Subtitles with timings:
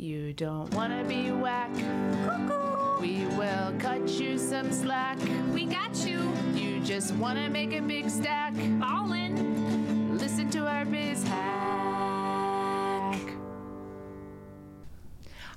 [0.00, 1.70] You don't want to be whack.
[2.24, 3.02] Cuckoo.
[3.02, 5.18] We will cut you some slack.
[5.52, 6.32] We got you.
[6.54, 8.54] You just want to make a big stack.
[8.82, 10.16] All in.
[10.16, 13.20] Listen to our biz hack.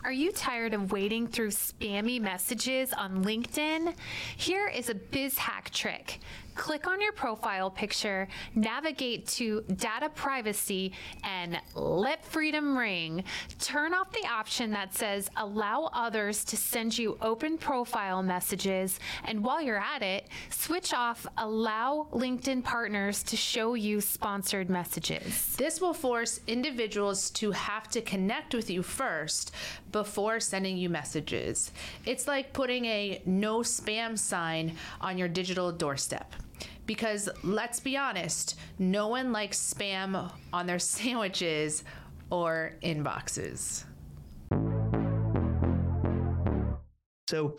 [0.03, 3.95] Are you tired of wading through spammy messages on LinkedIn?
[4.35, 6.19] Here is a biz hack trick.
[6.55, 10.93] Click on your profile picture, navigate to data privacy,
[11.23, 13.23] and let freedom ring.
[13.59, 18.99] Turn off the option that says allow others to send you open profile messages.
[19.25, 25.55] And while you're at it, switch off allow LinkedIn partners to show you sponsored messages.
[25.55, 29.53] This will force individuals to have to connect with you first
[29.91, 31.71] before sending you messages.
[32.05, 36.33] It's like putting a no spam sign on your digital doorstep.
[36.85, 41.83] Because let's be honest, no one likes spam on their sandwiches
[42.29, 43.85] or inboxes.
[47.27, 47.57] So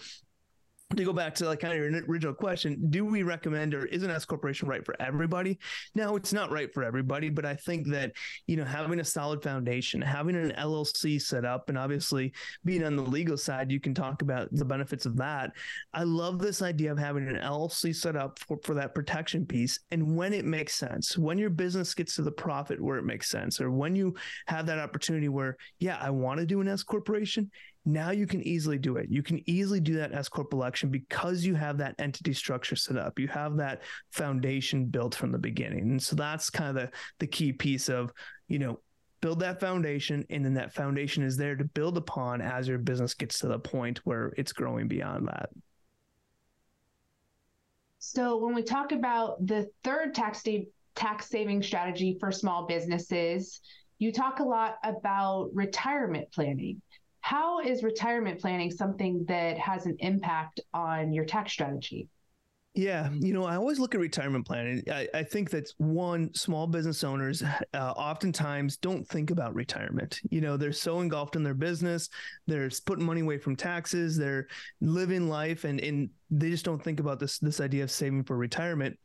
[0.97, 4.03] to go back to like kind of your original question, do we recommend or is
[4.03, 5.59] an S corporation right for everybody?
[5.95, 8.13] No, it's not right for everybody, but I think that
[8.47, 12.33] you know having a solid foundation, having an LLC set up, and obviously
[12.65, 15.53] being on the legal side, you can talk about the benefits of that.
[15.93, 19.81] I love this idea of having an LLC set up for, for that protection piece,
[19.91, 23.29] and when it makes sense, when your business gets to the profit where it makes
[23.29, 24.15] sense, or when you
[24.47, 27.51] have that opportunity where yeah, I want to do an S corporation,
[27.85, 29.11] now you can easily do it.
[29.11, 32.97] You can easily do that S corp election because you have that entity structure set
[32.97, 33.19] up.
[33.19, 35.91] You have that foundation built from the beginning.
[35.91, 38.13] And so that's kind of the the key piece of,
[38.49, 38.81] you know,
[39.21, 43.15] build that foundation and then that foundation is there to build upon as your business
[43.15, 45.49] gets to the point where it's growing beyond that.
[47.99, 50.43] So when we talk about the third tax
[50.95, 53.61] tax saving strategy for small businesses,
[53.99, 56.83] you talk a lot about retirement planning.
[57.25, 62.07] How is retirement planning something that has an impact on your tax strategy?
[62.75, 64.83] Yeah, you know, I always look at retirement planning.
[64.93, 70.21] I, I think that one, small business owners uh, oftentimes don't think about retirement.
[70.29, 72.11] You know, they're so engulfed in their business,
[72.47, 74.47] they're putting money away from taxes, they're
[74.83, 78.37] living life, and, and they just don't think about this this idea of saving for
[78.37, 78.99] retirement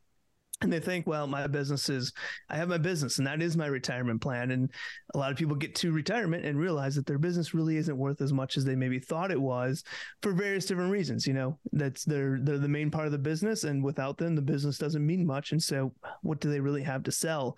[0.62, 2.12] and they think, well, my business is,
[2.48, 4.50] I have my business and that is my retirement plan.
[4.50, 4.70] And
[5.14, 8.20] a lot of people get to retirement and realize that their business really isn't worth
[8.20, 9.84] as much as they maybe thought it was
[10.22, 11.26] for various different reasons.
[11.26, 13.64] You know, that's they're, they're the main part of the business.
[13.64, 15.52] And without them, the business doesn't mean much.
[15.52, 17.56] And so what do they really have to sell?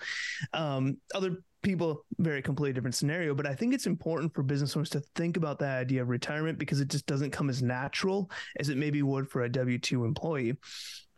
[0.53, 4.91] Um, other people very completely different scenario but i think it's important for business owners
[4.91, 8.69] to think about that idea of retirement because it just doesn't come as natural as
[8.69, 10.57] it maybe would for a w2 employee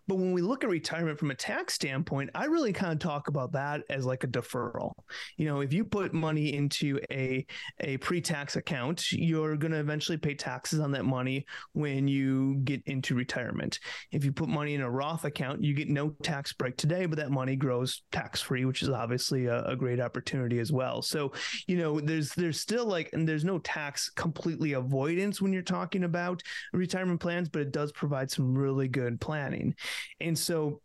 [0.06, 3.28] but when we look at retirement from a tax standpoint, I really kind of talk
[3.28, 4.92] about that as like a deferral.
[5.36, 7.46] You know, if you put money into a
[7.80, 12.82] a pre-tax account, you're going to eventually pay taxes on that money when you get
[12.86, 13.78] into retirement.
[14.12, 17.18] If you put money in a Roth account, you get no tax break today, but
[17.18, 21.02] that money grows tax-free, which is obviously a, a great opportunity as well.
[21.02, 21.32] So,
[21.66, 26.04] you know, there's there's still like and there's no tax completely avoidance when you're talking
[26.04, 29.74] about retirement plans, but it does provide some really good planning.
[30.20, 30.80] And so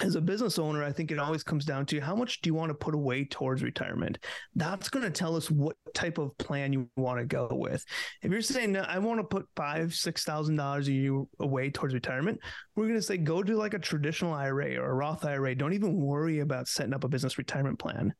[0.00, 2.54] as a business owner, I think it always comes down to how much do you
[2.54, 4.18] want to put away towards retirement?
[4.54, 7.84] That's going to tell us what type of plan you want to go with.
[8.22, 11.94] If you're saying I want to put five, six thousand dollars a year away towards
[11.94, 12.40] retirement,
[12.74, 15.54] we're going to say go do like a traditional IRA or a Roth IRA.
[15.54, 18.14] Don't even worry about setting up a business retirement plan.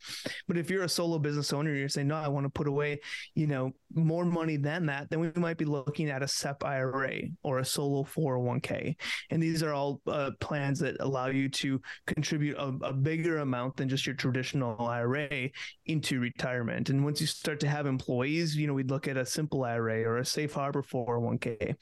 [0.47, 3.01] But if you're a solo business owner, you're saying no, I want to put away,
[3.35, 7.21] you know, more money than that, then we might be looking at a SEP IRA
[7.43, 8.95] or a solo 401k.
[9.31, 13.77] And these are all uh, plans that allow you to contribute a, a bigger amount
[13.77, 15.49] than just your traditional IRA
[15.87, 16.91] into retirement.
[16.91, 20.03] And once you start to have employees, you know, we'd look at a simple IRA
[20.03, 21.77] or a safe harbor 401k.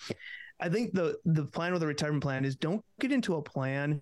[0.60, 4.00] I think the the plan with a retirement plan is don't get into a plan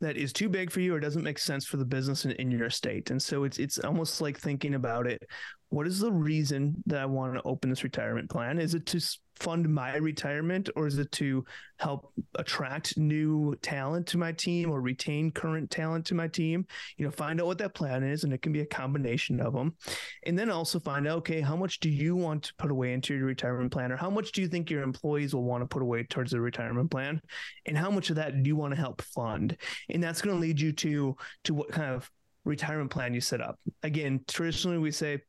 [0.00, 2.50] that is too big for you or doesn't make sense for the business in, in
[2.50, 3.10] your state.
[3.10, 5.22] And so it's it's almost like thinking about it.
[5.70, 8.58] What is the reason that I want to open this retirement plan?
[8.58, 9.00] Is it to
[9.38, 11.44] fund my retirement or is it to
[11.78, 16.66] help attract new talent to my team or retain current talent to my team?
[16.96, 19.52] You know find out what that plan is and it can be a combination of
[19.52, 19.76] them
[20.24, 23.14] and then also find out okay how much do you want to put away into
[23.14, 25.82] your retirement plan or how much do you think your employees will want to put
[25.82, 27.20] away towards the retirement plan?
[27.66, 29.56] And how much of that do you want to help fund?
[29.90, 32.10] And that's going to lead you to to what kind of
[32.44, 33.58] retirement plan you set up.
[33.82, 35.20] Again traditionally we say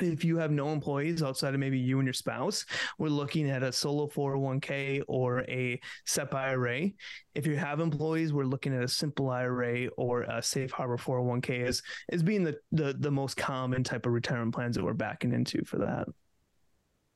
[0.00, 2.64] if you have no employees outside of maybe you and your spouse,
[2.98, 6.90] we're looking at a solo 401k or a SEP IRA.
[7.34, 11.64] If you have employees, we're looking at a simple IRA or a safe harbor 401k
[11.64, 15.32] as, as being the, the, the most common type of retirement plans that we're backing
[15.32, 16.06] into for that.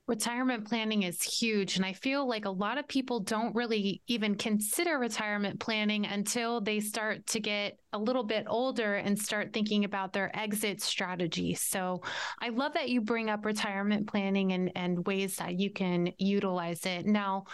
[0.08, 1.76] Retirement planning is huge.
[1.76, 6.62] And I feel like a lot of people don't really even consider retirement planning until
[6.62, 11.55] they start to get a little bit older and start thinking about their exit strategy.
[11.55, 12.02] So
[12.40, 16.87] I love that you bring up retirement planning and, and ways that you can utilize
[16.87, 17.05] it.
[17.06, 17.44] Now,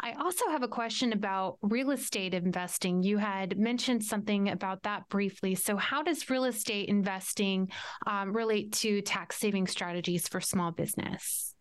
[0.00, 3.04] I also have a question about real estate investing.
[3.04, 5.54] You had mentioned something about that briefly.
[5.54, 7.70] So, how does real estate investing
[8.06, 11.54] um, relate to tax saving strategies for small business?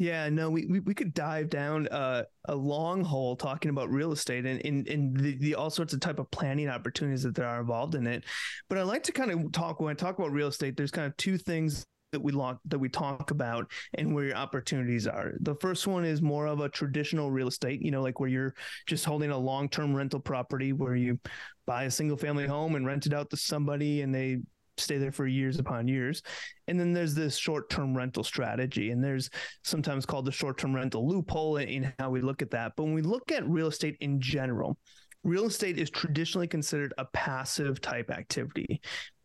[0.00, 4.12] Yeah, no, we, we, we could dive down uh, a long hole talking about real
[4.12, 7.46] estate and, and, and the, the all sorts of type of planning opportunities that there
[7.46, 8.24] are involved in it.
[8.70, 11.06] But I like to kind of talk when I talk about real estate, there's kind
[11.06, 15.34] of two things that we lock, that we talk about and where your opportunities are.
[15.40, 18.54] The first one is more of a traditional real estate, you know, like where you're
[18.86, 21.20] just holding a long-term rental property where you
[21.66, 24.38] buy a single family home and rent it out to somebody and they
[24.80, 26.22] stay there for years upon years.
[26.68, 29.30] And then there's this short term rental strategy, and there's
[29.64, 32.72] sometimes called the short term rental loophole in how we look at that.
[32.76, 34.78] But when we look at real estate in general,
[35.24, 38.80] real estate is traditionally considered a passive type activity.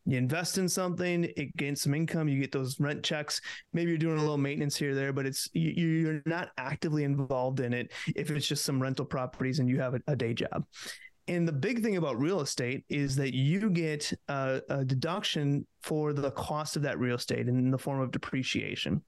[0.07, 3.42] You invest in something, it gains some income, you get those rent checks.
[3.74, 7.60] Maybe you're doing a little maintenance here or there, but it's you're not actively involved
[7.60, 10.63] in it if it's just some rental properties and you have a, a day job.
[11.27, 16.13] And the big thing about real estate is that you get a, a, deduction for
[16.13, 19.01] the cost of that real estate in the form of depreciation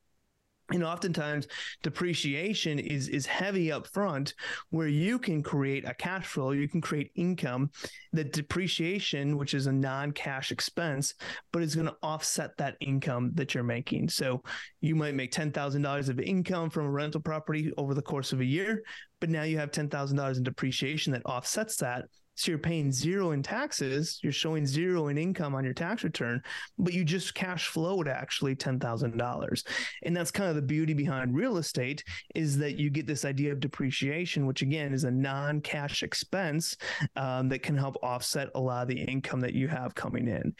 [0.71, 1.47] and oftentimes
[1.81, 4.33] depreciation is is heavy up front
[4.69, 7.69] where you can create a cash flow you can create income.
[8.13, 11.13] The depreciation which is a non-cash expense
[11.51, 14.09] but it's going to offset that income that you're making.
[14.09, 14.43] So
[14.81, 18.45] you might make $10,000 of income from a rental property over the course of a
[18.45, 18.83] year
[19.19, 22.05] but now you have $10,000 in depreciation that offsets that
[22.37, 26.41] so you're paying zero in taxes, you're showing zero in income on your tax return,
[26.77, 29.67] but you just cash flowed actually $10,000.
[30.03, 32.03] And that's kind of the beauty behind real estate
[32.35, 36.77] is that you get this idea of depreciation, which again is a non-cash expense
[37.15, 40.53] um, that can help offset a lot of the income that you have coming in.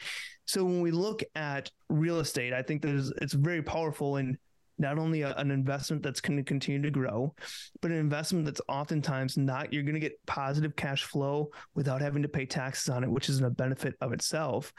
[0.46, 4.36] So when we look at real estate, I think there's it's very powerful in
[4.78, 7.34] not only a, an investment that's going to continue to grow,
[7.80, 12.22] but an investment that's oftentimes not, you're going to get positive cash flow without having
[12.22, 14.72] to pay taxes on it, which is a benefit of itself.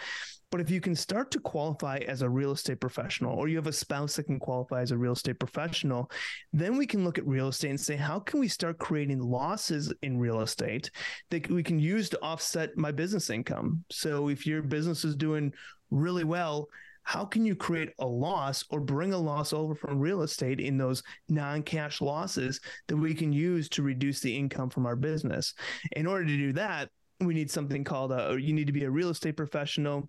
[0.51, 3.67] But if you can start to qualify as a real estate professional, or you have
[3.67, 6.09] a spouse that can qualify as a real estate professional,
[6.53, 9.93] then we can look at real estate and say, how can we start creating losses
[10.01, 10.89] in real estate
[11.29, 13.83] that we can use to offset my business income?
[13.91, 15.53] So if your business is doing
[15.91, 16.67] really well,
[17.09, 20.77] how can you create a loss or bring a loss over from real estate in
[20.77, 25.55] those non-cash losses that we can use to reduce the income from our business?
[25.93, 26.89] In order to do that
[27.19, 30.07] we need something called a you need to be a real estate professional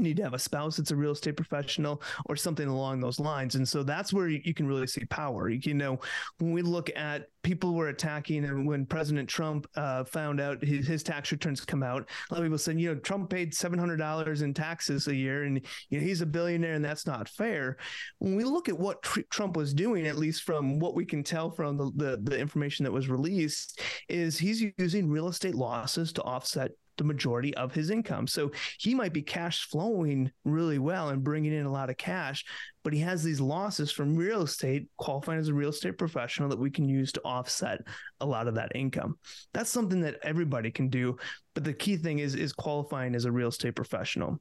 [0.00, 3.20] you need to have a spouse that's a real estate professional or something along those
[3.20, 3.54] lines.
[3.54, 5.48] And so that's where you, can really see power.
[5.48, 6.00] You know,
[6.38, 10.86] when we look at people were attacking and when President Trump uh, found out his,
[10.86, 14.42] his, tax returns come out, a lot of people said, you know, Trump paid $700
[14.42, 17.76] in taxes a year and you know, he's a billionaire and that's not fair.
[18.18, 21.22] When we look at what tr- Trump was doing, at least from what we can
[21.22, 26.12] tell from the, the, the information that was released, is he's using real estate losses
[26.14, 28.26] to offset the majority of his income.
[28.26, 32.44] So he might be cash flowing really well and bringing in a lot of cash,
[32.84, 36.58] but he has these losses from real estate, qualifying as a real estate professional that
[36.58, 37.80] we can use to offset
[38.20, 39.18] a lot of that income.
[39.54, 41.16] That's something that everybody can do,
[41.54, 44.38] but the key thing is is qualifying as a real estate professional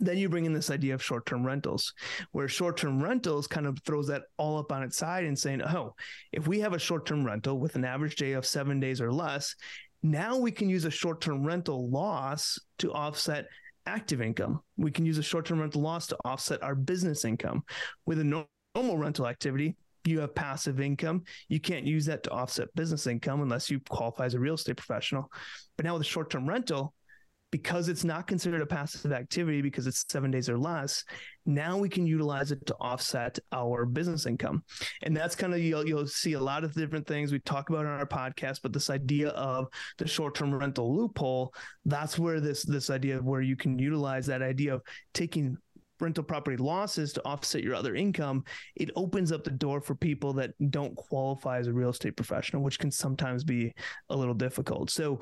[0.00, 1.92] then you bring in this idea of short-term rentals
[2.32, 5.94] where short-term rentals kind of throws that all up on its side and saying oh
[6.32, 9.54] if we have a short-term rental with an average day of seven days or less
[10.02, 13.46] now we can use a short term rental loss to offset
[13.86, 14.60] active income.
[14.76, 17.62] We can use a short term rental loss to offset our business income.
[18.06, 18.24] With a
[18.74, 21.22] normal rental activity, you have passive income.
[21.48, 24.76] You can't use that to offset business income unless you qualify as a real estate
[24.76, 25.30] professional.
[25.76, 26.94] But now with a short term rental,
[27.52, 31.04] because it's not considered a passive activity because it's seven days or less
[31.46, 34.64] now we can utilize it to offset our business income
[35.02, 37.86] and that's kind of you'll, you'll see a lot of different things we talk about
[37.86, 39.68] on our podcast but this idea of
[39.98, 41.54] the short-term rental loophole
[41.84, 44.82] that's where this this idea of where you can utilize that idea of
[45.14, 45.56] taking
[46.00, 48.42] rental property losses to offset your other income,
[48.74, 52.60] it opens up the door for people that don't qualify as a real estate professional,
[52.60, 53.72] which can sometimes be
[54.10, 54.90] a little difficult.
[54.90, 55.20] So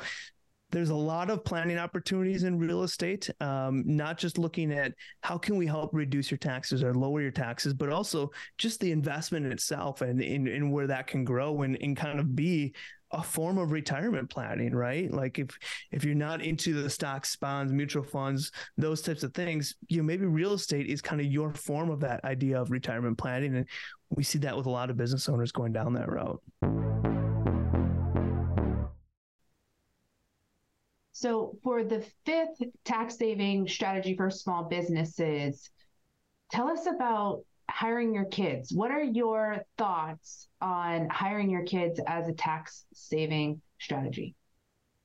[0.71, 5.37] there's a lot of planning opportunities in real estate um, not just looking at how
[5.37, 9.47] can we help reduce your taxes or lower your taxes but also just the investment
[9.47, 12.73] itself and in, where that can grow and, and kind of be
[13.13, 15.13] a form of retirement planning, right?
[15.13, 15.59] Like if
[15.91, 20.05] if you're not into the stocks, bonds, mutual funds, those types of things, you know,
[20.05, 23.57] maybe real estate is kind of your form of that idea of retirement planning.
[23.57, 23.67] And
[24.11, 26.41] we see that with a lot of business owners going down that route.
[31.21, 35.69] So, for the fifth tax saving strategy for small businesses,
[36.51, 38.73] tell us about hiring your kids.
[38.73, 44.35] What are your thoughts on hiring your kids as a tax saving strategy?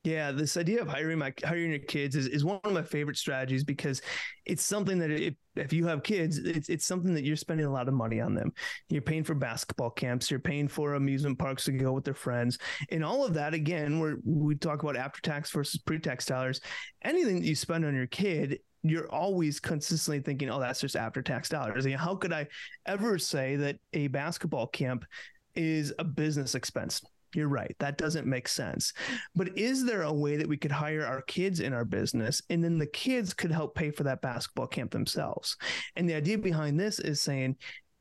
[0.06, 3.16] Yeah, this idea of hiring my hiring your kids is, is one of my favorite
[3.16, 4.02] strategies because
[4.44, 7.72] it's something that if, if you have kids, it's it's something that you're spending a
[7.72, 8.52] lot of money on them.
[8.88, 12.56] You're paying for basketball camps, you're paying for amusement parks to go with their friends,
[12.92, 13.52] and all of that.
[13.52, 16.60] Again, where we talk about after tax versus pre tax dollars,
[17.02, 21.20] anything that you spend on your kid you're always consistently thinking, oh, that's just after
[21.20, 21.84] tax dollars.
[21.96, 22.46] How could I
[22.86, 25.04] ever say that a basketball camp
[25.56, 27.02] is a business expense?
[27.36, 27.76] You're right.
[27.80, 28.94] That doesn't make sense.
[29.34, 32.64] But is there a way that we could hire our kids in our business and
[32.64, 35.56] then the kids could help pay for that basketball camp themselves?
[35.96, 37.56] And the idea behind this is saying,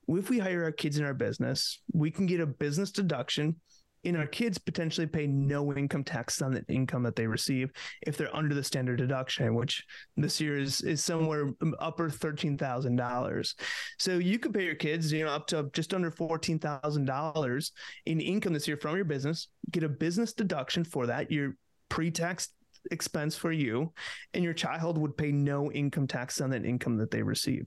[0.08, 3.58] if we hire our kids in our business, we can get a business deduction
[4.06, 7.72] and our kids potentially pay no income tax on the income that they receive
[8.06, 9.84] if they're under the standard deduction, which
[10.16, 13.56] this year is is somewhere upper thirteen thousand dollars.
[14.00, 17.72] So you could pay your kids, you know, up to just under fourteen thousand dollars
[18.06, 19.48] in income this year from your business.
[19.72, 21.32] Get a business deduction for that.
[21.32, 21.56] Your
[21.90, 22.50] pre-tax
[22.92, 23.92] expense for you,
[24.34, 27.66] and your child would pay no income tax on that income that they receive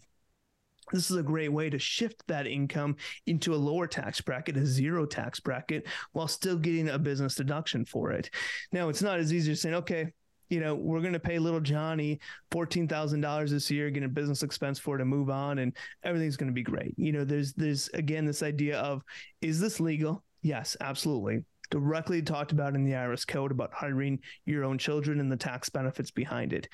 [0.93, 4.67] this is a great way to shift that income into a lower tax bracket, a
[4.67, 8.31] zero tax bracket, while still getting a business deduction for it.
[8.73, 10.13] Now, it's not as easy as saying, okay,
[10.49, 12.21] you know, we're going to pay little Johnny
[12.53, 16.49] $14,000 this year, get a business expense for it to move on, and everything's going
[16.49, 16.95] to be great.
[16.97, 19.03] You know, there's, there's again, this idea of,
[19.43, 20.25] is this legal?
[20.43, 25.31] Yes, absolutely directly talked about in the IRS code about hiring your own children and
[25.31, 26.69] the tax benefits behind it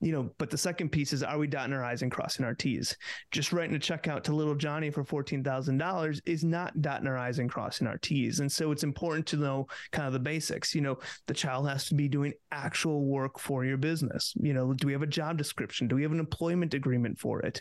[0.00, 2.54] you know, but the second piece is are we dotting our I's and crossing our
[2.54, 2.96] T's?
[3.32, 7.38] Just writing a check out to little Johnny for $14,000 is not dotting our I's
[7.40, 8.40] and crossing our T's.
[8.40, 10.74] And so it's important to know kind of the basics.
[10.74, 14.34] You know, the child has to be doing actual work for your business.
[14.36, 15.88] You know, do we have a job description?
[15.88, 17.60] Do we have an employment agreement for it?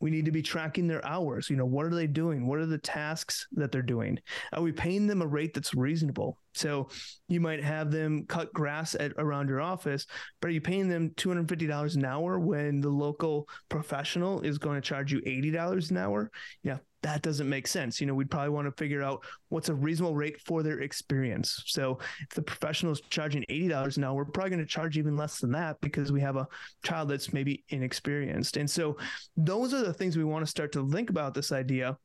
[0.00, 1.48] We need to be tracking their hours.
[1.48, 2.46] You know, what are they doing?
[2.46, 4.18] What are the tasks that they're doing?
[4.52, 6.38] Are we paying them a rate that's reasonable?
[6.58, 6.88] So
[7.28, 10.06] you might have them cut grass at around your office,
[10.40, 14.86] but are you paying them $250 an hour when the local professional is going to
[14.86, 16.30] charge you $80 an hour?
[16.62, 18.00] Yeah, that doesn't make sense.
[18.00, 21.62] You know, we'd probably want to figure out what's a reasonable rate for their experience.
[21.66, 25.16] So if the professional is charging $80 an hour, we're probably going to charge even
[25.16, 26.48] less than that because we have a
[26.82, 28.56] child that's maybe inexperienced.
[28.56, 28.96] And so
[29.36, 31.96] those are the things we want to start to think about this idea.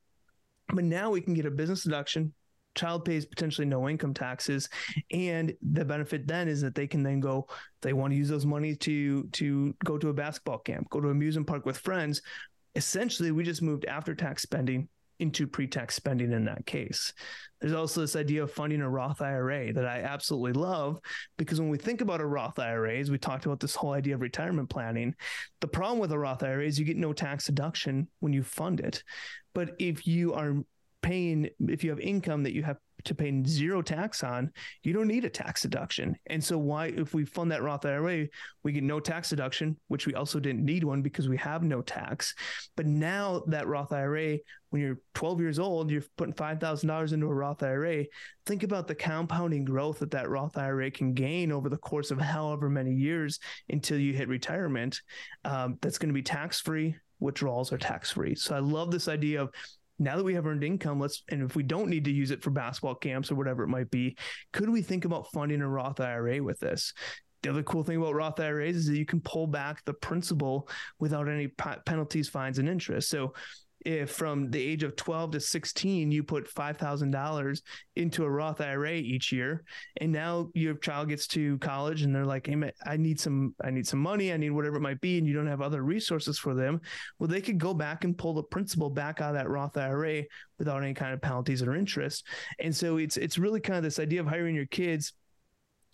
[0.68, 2.34] But now we can get a business deduction
[2.76, 4.70] child pays potentially no income taxes
[5.12, 7.48] and the benefit then is that they can then go
[7.82, 11.08] they want to use those money to to go to a basketball camp go to
[11.08, 12.22] an amusement park with friends
[12.76, 14.88] essentially we just moved after tax spending
[15.20, 17.14] into pre-tax spending in that case.
[17.62, 21.00] There's also this idea of funding a Roth IRA that I absolutely love
[21.38, 24.16] because when we think about a Roth IRA, as we talked about this whole idea
[24.16, 25.16] of retirement planning,
[25.62, 28.80] the problem with a Roth IRA is you get no tax deduction when you fund
[28.80, 29.04] it.
[29.54, 30.56] But if you are
[31.04, 35.08] paying if you have income that you have to pay zero tax on, you don't
[35.08, 36.16] need a tax deduction.
[36.28, 38.28] And so why if we fund that Roth IRA,
[38.64, 41.82] we get no tax deduction, which we also didn't need one because we have no
[41.82, 42.34] tax.
[42.76, 44.38] But now that Roth IRA,
[44.70, 48.06] when you're 12 years old, you're putting $5,000 into a Roth IRA.
[48.46, 52.20] Think about the compounding growth that that Roth IRA can gain over the course of
[52.20, 55.02] however many years until you hit retirement.
[55.44, 58.36] Um, that's going to be tax free withdrawals are tax free.
[58.36, 59.54] So I love this idea of
[60.00, 62.44] now that we have earned income, let's and if we don't need to use it
[62.44, 64.18] for basketball camps or whatever it might be,
[64.52, 66.94] could we think about funding a Roth IRA with this?
[67.42, 70.70] The other cool thing about Roth IRAs is that you can pull back the principal
[71.00, 71.50] without any
[71.86, 73.10] penalties, fines, and interest.
[73.10, 73.34] So
[73.86, 77.62] if from the age of 12 to 16 you put $5000
[77.96, 79.64] into a roth ira each year.
[80.00, 83.56] And now your child gets to college and they're like hey man, i need some
[83.64, 84.34] i need some money.
[84.34, 86.82] I need whatever it might be and you don't have other resources for them.
[87.20, 90.24] Well they could go back and pull the principal back out of that roth ira
[90.60, 92.26] without any kind of penalties or interest.
[92.60, 95.14] And so it's it's really kind of this idea of hiring your kids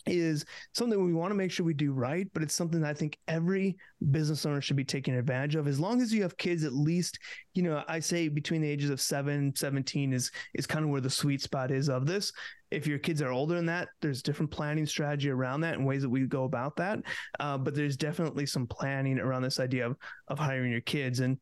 [0.06, 3.18] is something we want to make sure we do right, but it's something I think
[3.28, 3.76] every
[4.10, 5.66] business owner should be taking advantage of.
[5.66, 7.18] As long as you have kids, at least,
[7.54, 11.00] you know, I say between the ages of seven, 17 is is kind of where
[11.00, 12.32] the sweet spot is of this.
[12.70, 16.02] If your kids are older than that, there's different planning strategy around that and ways
[16.02, 17.00] that we go about that.
[17.38, 19.96] Uh, but there's definitely some planning around this idea of
[20.28, 21.20] of hiring your kids.
[21.20, 21.38] And,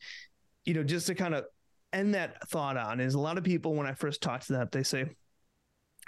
[0.65, 1.45] you know, just to kind of
[1.93, 4.69] end that thought on is a lot of people when I first talk to them,
[4.73, 5.07] they say,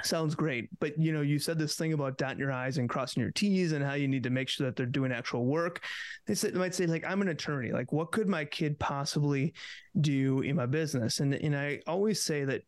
[0.03, 0.69] sounds great.
[0.79, 3.73] But you know you said this thing about dotting your i's and crossing your t's
[3.73, 5.85] and how you need to make sure that they're doing actual work.
[6.27, 7.73] They, said, might say like i'm an attorney.
[7.73, 9.55] Like what could my kid possibly
[10.01, 11.21] do in my business?
[11.21, 12.63] And and i always say that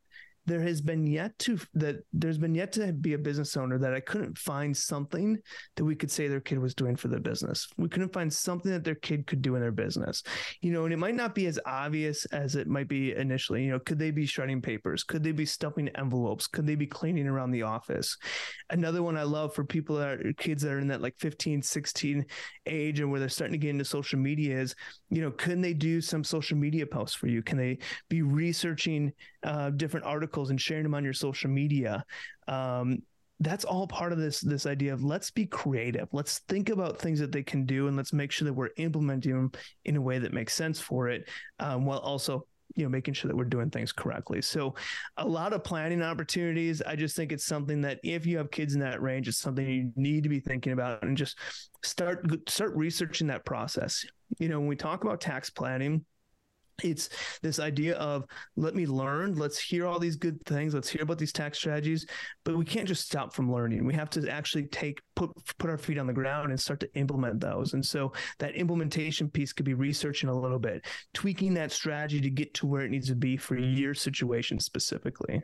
[0.47, 3.95] there has been yet to that there's been yet to be a business owner that
[3.95, 5.39] I couldn't find something
[5.77, 7.69] that we could say their kid was doing for their business.
[7.77, 10.23] We couldn't find something that their kid could do in their business.
[10.61, 13.65] You know, and it might not be as obvious as it might be initially.
[13.65, 15.05] You know, could they be shredding papers?
[15.05, 16.47] Could they be stuffing envelopes?
[16.49, 18.17] Could they be cleaning around the office?
[18.71, 21.63] Another one I love for people that are kids that are in that like 15,
[21.63, 22.27] 16
[22.67, 24.75] age and where they're starting to get into social media is,
[25.11, 27.43] you know, can they do some social media posts for you?
[27.43, 29.13] Can they be researching
[29.45, 32.05] uh, different articles and sharing them on your social media.
[32.49, 33.03] Um,
[33.41, 36.09] that's all part of this this idea of let's be creative.
[36.13, 39.33] Let's think about things that they can do and let's make sure that we're implementing
[39.33, 39.53] them
[39.85, 42.47] in a way that makes sense for it um, while also
[42.77, 44.43] you know making sure that we're doing things correctly.
[44.43, 44.75] So
[45.17, 46.83] a lot of planning opportunities.
[46.83, 49.69] I just think it's something that if you have kids in that range it's something
[49.69, 51.37] you need to be thinking about and just
[51.83, 54.05] start start researching that process.
[54.39, 56.05] You know when we talk about tax planning
[56.83, 57.09] it's
[57.43, 58.25] this idea of
[58.57, 59.35] let me learn.
[59.35, 60.75] Let's hear all these good things.
[60.75, 62.07] Let's hear about these tax strategies.
[62.45, 63.85] But we can't just stop from learning.
[63.85, 66.95] We have to actually take put put our feet on the ground and start to
[66.95, 67.75] implement those.
[67.75, 70.85] And so that implementation piece could be researching a little bit
[71.15, 75.43] tweaking that strategy to get to where it needs to be for your situation specifically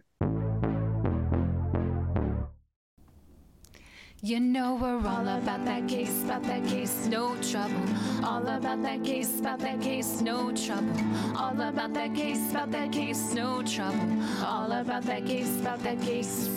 [4.20, 7.80] You know we're all about that case, about that case, no trouble.
[8.25, 10.92] All about that case, about that case, no trouble.
[11.37, 14.20] All about that case, about that case, no trouble.
[14.44, 16.48] All about that case, about that case.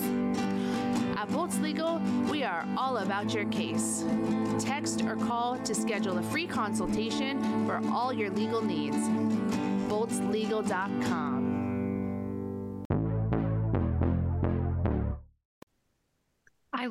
[1.15, 2.01] At Boltz Legal,
[2.31, 4.05] we are all about your case.
[4.57, 8.97] Text or call to schedule a free consultation for all your legal needs.
[9.87, 11.50] BoltzLegal.com.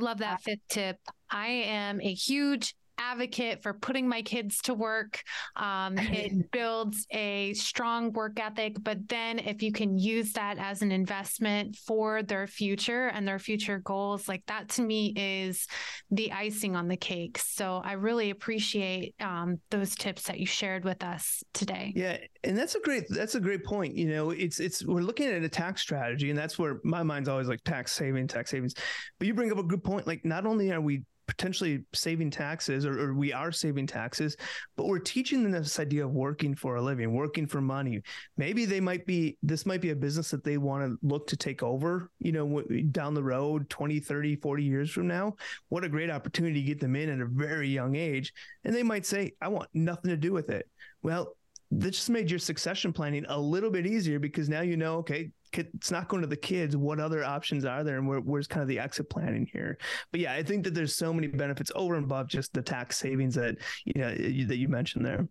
[0.03, 0.99] love that fifth tip.
[1.31, 2.75] I am a huge
[3.11, 5.23] advocate for putting my kids to work.
[5.57, 10.83] Um, it builds a strong work ethic, but then if you can use that as
[10.83, 15.67] an investment for their future and their future goals, like that to me is
[16.11, 17.39] the icing on the cake.
[17.39, 21.93] So I really appreciate um, those tips that you shared with us today.
[21.97, 23.97] Yeah, and that's a great that's a great point.
[23.97, 27.29] You know, it's it's we're looking at a tax strategy, and that's where my mind's
[27.29, 28.75] always like tax saving, tax savings.
[29.19, 30.07] But you bring up a good point.
[30.07, 34.37] Like, not only are we potentially saving taxes or, or, we are saving taxes
[34.77, 38.03] but we're teaching them this idea of working for a living working for money.
[38.37, 41.37] Maybe they might be this might be a business that they want to look to
[41.37, 45.37] take over you know down the road 20 30 40 years from now.
[45.69, 48.33] What a great opportunity to get them in at a very young age.
[48.65, 50.69] And they might say i want nothing to do with it.
[51.03, 51.37] Well
[51.71, 55.31] that just made your succession planning a little bit easier because now you know okay
[55.53, 56.77] it's not going to the kids.
[56.77, 59.79] What other options are there, and where, where's kind of the exit plan in here?
[60.11, 62.99] But yeah, I think that there's so many benefits over and above just the tax
[62.99, 65.29] savings that you know you, that you mentioned there.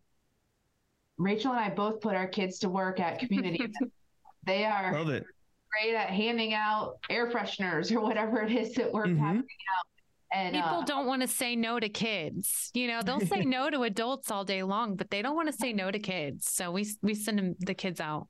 [1.18, 3.68] Rachel and I both put our kids to work at community.
[4.46, 5.26] they are Love it.
[5.72, 9.20] great at handing out air fresheners or whatever it is that we're mm-hmm.
[9.20, 9.86] passing out.
[10.32, 12.70] And, People uh, don't want to say no to kids.
[12.74, 15.58] You know, they'll say no to adults all day long, but they don't want to
[15.58, 16.50] say no to kids.
[16.52, 18.28] So we we send them, the kids out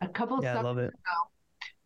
[0.00, 0.88] a couple of yeah, I love it.
[0.88, 1.30] Ago,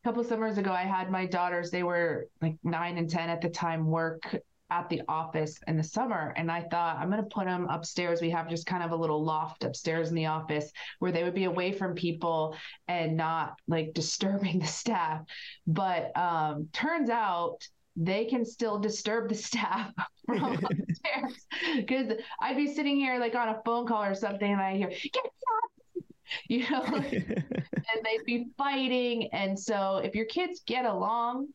[0.04, 1.70] a couple summers ago, I had my daughters.
[1.70, 3.86] They were like nine and ten at the time.
[3.86, 4.36] Work
[4.70, 8.20] at the office in the summer, and I thought I'm going to put them upstairs.
[8.20, 11.34] We have just kind of a little loft upstairs in the office where they would
[11.34, 12.56] be away from people
[12.88, 15.22] and not like disturbing the staff.
[15.66, 19.92] But um, turns out they can still disturb the staff
[20.26, 21.46] from upstairs
[21.76, 24.88] because I'd be sitting here like on a phone call or something, and I hear
[24.88, 25.24] get
[26.48, 27.04] you know, and
[28.04, 29.28] they'd be fighting.
[29.32, 31.48] And so if your kids get along,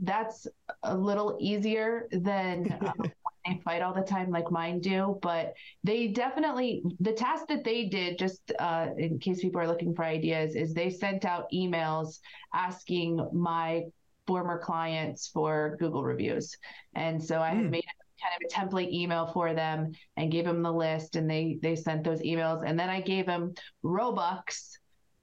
[0.00, 0.46] that's
[0.82, 3.10] a little easier than um,
[3.46, 5.18] they fight all the time like mine do.
[5.22, 9.94] But they definitely, the task that they did, just uh, in case people are looking
[9.94, 12.20] for ideas, is they sent out emails
[12.54, 13.84] asking my
[14.26, 16.54] former clients for Google reviews.
[16.94, 17.70] And so I had mm.
[17.70, 17.84] made
[18.22, 21.76] kind of a template email for them and gave them the list and they they
[21.76, 23.54] sent those emails and then I gave them
[23.84, 24.78] Robux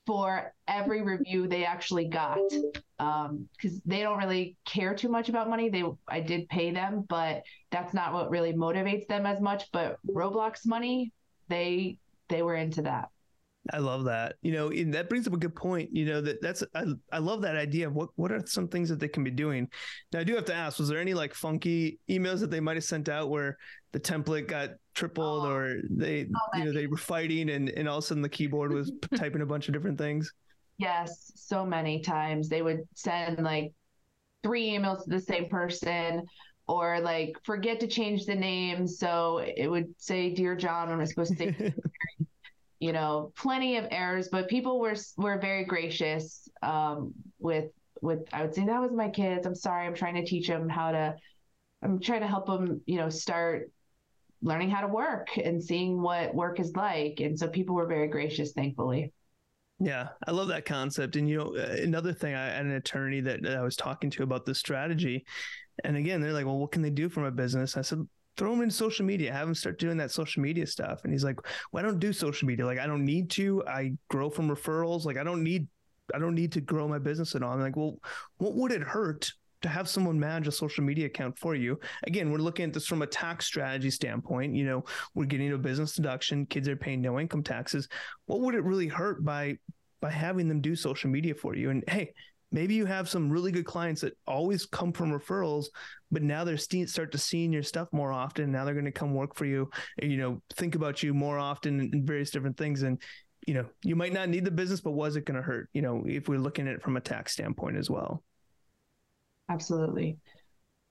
[0.06, 3.48] for every review they actually got because um,
[3.86, 5.70] they don't really care too much about money.
[5.70, 9.72] They I did pay them, but that's not what really motivates them as much.
[9.72, 11.12] But Roblox money,
[11.50, 11.98] they
[12.30, 13.10] they were into that.
[13.74, 14.36] I love that.
[14.42, 15.90] You know, that brings up a good point.
[15.92, 18.90] You know that that's I, I love that idea of what what are some things
[18.90, 19.68] that they can be doing.
[20.14, 22.78] Now I do have to ask: was there any like funky emails that they might
[22.78, 23.58] have sent out where
[23.92, 27.90] the template got tripled, oh, or they so you know they were fighting and and
[27.90, 30.32] all of a sudden the keyboard was typing a bunch of different things?
[30.78, 33.72] Yes, so many times they would send like
[34.44, 36.24] three emails to the same person
[36.68, 41.12] or like forget to change the name so it would say dear john when it's
[41.12, 41.74] supposed to say
[42.86, 47.72] you know, plenty of errors, but people were were very gracious um, with
[48.04, 48.20] with.
[48.32, 49.48] I would say that was my kids.
[49.48, 49.88] I'm sorry.
[49.88, 51.16] I'm trying to teach them how to.
[51.82, 53.72] I'm trying to help them, you know, start
[54.44, 57.22] learning how to work and seeing what work is like.
[57.22, 59.12] And so people were very gracious, thankfully.
[59.80, 61.16] Yeah, I love that concept.
[61.16, 64.22] And you know, uh, another thing, I had an attorney that I was talking to
[64.22, 65.26] about this strategy,
[65.84, 68.54] and again, they're like, "Well, what can they do from a business?" I said, throw
[68.54, 71.04] him in social media, have him start doing that social media stuff.
[71.04, 71.40] And he's like,
[71.72, 72.66] well, I don't do social media.
[72.66, 73.64] Like, I don't need to.
[73.66, 75.06] I grow from referrals.
[75.06, 75.68] Like, I don't need,
[76.14, 77.54] I don't need to grow my business at all.
[77.54, 77.98] I'm like, well,
[78.38, 81.80] what would it hurt to have someone manage a social media account for you?
[82.04, 84.54] Again, we're looking at this from a tax strategy standpoint.
[84.56, 86.46] You know, we're getting a business deduction.
[86.46, 87.88] Kids are paying no income taxes.
[88.26, 89.58] What would it really hurt by
[90.02, 91.70] by having them do social media for you?
[91.70, 92.14] And hey,
[92.56, 95.66] maybe you have some really good clients that always come from referrals
[96.12, 98.50] but now they're st- start to seeing your stuff more often.
[98.50, 99.70] Now they're going to come work for you
[100.02, 102.84] and, you know think about you more often in various different things.
[102.84, 103.02] And
[103.46, 105.82] you know you might not need the business but was it going to hurt you
[105.82, 108.24] know if we're looking at it from a tax standpoint as well?
[109.50, 110.18] Absolutely.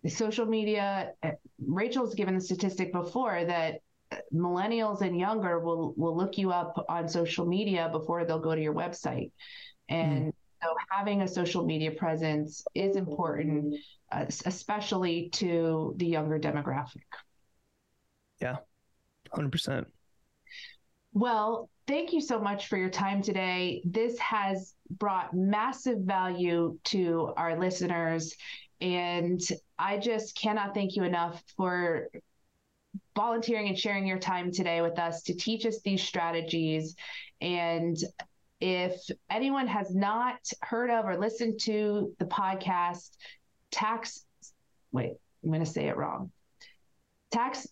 [0.06, 1.32] Social media eh,
[1.66, 3.76] rachel's given the statistic before that
[4.10, 8.54] eh, millennials and younger will will look you up on social media before they'll go
[8.54, 9.30] to your website.
[9.88, 10.32] And mm.
[10.64, 13.74] So having a social media presence is important,
[14.10, 17.04] uh, especially to the younger demographic.
[18.40, 18.56] Yeah,
[19.30, 19.86] 100%.
[21.12, 23.82] Well, thank you so much for your time today.
[23.84, 28.34] This has brought massive value to our listeners.
[28.80, 29.40] And
[29.78, 32.08] I just cannot thank you enough for
[33.14, 36.96] volunteering and sharing your time today with us to teach us these strategies
[37.40, 37.96] and
[38.60, 43.10] if anyone has not heard of or listened to the podcast,
[43.70, 44.24] tax,
[44.92, 45.12] wait,
[45.42, 46.30] I'm going to say it wrong.
[47.30, 47.66] Tax,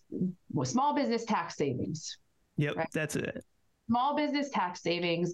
[0.51, 2.17] well, small business tax savings.
[2.57, 2.89] Yep, right?
[2.93, 3.43] that's it
[3.87, 5.33] small business tax savings.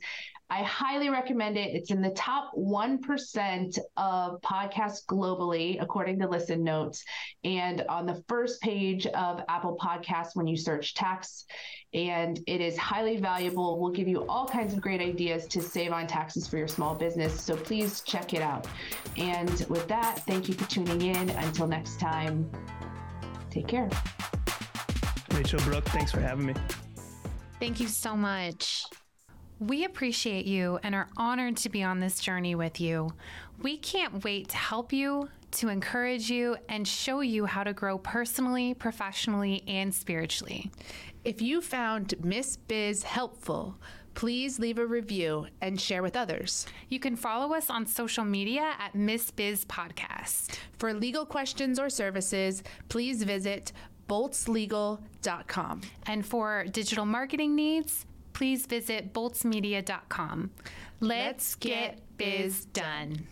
[0.51, 1.75] I highly recommend it.
[1.75, 7.03] It's in the top 1% of podcasts globally, according to Listen Notes,
[7.43, 11.45] and on the first page of Apple Podcasts when you search tax.
[11.93, 13.79] And it is highly valuable.
[13.79, 16.95] We'll give you all kinds of great ideas to save on taxes for your small
[16.95, 17.39] business.
[17.39, 18.67] So please check it out.
[19.17, 21.29] And with that, thank you for tuning in.
[21.29, 22.49] Until next time,
[23.51, 23.89] take care.
[25.33, 26.53] Rachel Brooke, thanks for having me.
[27.60, 28.86] Thank you so much.
[29.60, 33.12] We appreciate you and are honored to be on this journey with you.
[33.62, 37.98] We can't wait to help you, to encourage you, and show you how to grow
[37.98, 40.72] personally, professionally, and spiritually.
[41.26, 43.76] If you found Miss Biz helpful,
[44.13, 46.65] please leave a review and share with others.
[46.88, 50.58] You can follow us on social media at Miss Biz Podcast.
[50.78, 53.74] For legal questions or services, please visit
[54.10, 55.82] boltzlegal.com.
[56.08, 60.52] And for digital marketing needs, please visit boltzmedia.com.
[61.00, 63.28] Let's, Let's get biz done.